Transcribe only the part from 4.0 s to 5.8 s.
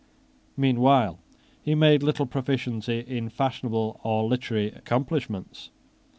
or literary accomplishments.